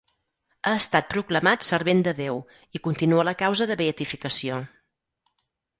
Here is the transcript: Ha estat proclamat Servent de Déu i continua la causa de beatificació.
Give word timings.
Ha 0.69 0.71
estat 0.77 1.11
proclamat 1.11 1.67
Servent 1.69 2.01
de 2.09 2.15
Déu 2.23 2.41
i 2.79 2.83
continua 2.89 3.29
la 3.31 3.37
causa 3.45 3.69
de 3.73 3.81
beatificació. 3.85 4.61